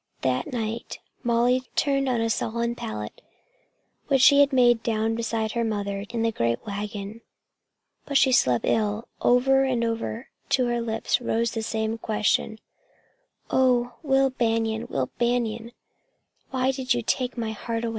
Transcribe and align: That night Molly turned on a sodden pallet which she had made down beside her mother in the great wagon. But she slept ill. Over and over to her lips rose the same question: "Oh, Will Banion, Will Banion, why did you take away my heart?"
That 0.23 0.51
night 0.51 0.97
Molly 1.21 1.61
turned 1.75 2.09
on 2.09 2.21
a 2.21 2.29
sodden 2.31 2.73
pallet 2.73 3.21
which 4.07 4.23
she 4.23 4.39
had 4.39 4.51
made 4.51 4.81
down 4.81 5.13
beside 5.13 5.51
her 5.51 5.63
mother 5.63 6.05
in 6.09 6.23
the 6.23 6.31
great 6.31 6.65
wagon. 6.65 7.21
But 8.07 8.17
she 8.17 8.31
slept 8.31 8.65
ill. 8.67 9.07
Over 9.21 9.63
and 9.63 9.83
over 9.83 10.29
to 10.49 10.65
her 10.65 10.81
lips 10.81 11.21
rose 11.21 11.51
the 11.51 11.61
same 11.61 11.99
question: 11.99 12.57
"Oh, 13.51 13.93
Will 14.01 14.31
Banion, 14.31 14.87
Will 14.89 15.11
Banion, 15.19 15.71
why 16.49 16.71
did 16.71 16.95
you 16.95 17.03
take 17.03 17.37
away 17.37 17.47
my 17.49 17.51
heart?" 17.51 17.85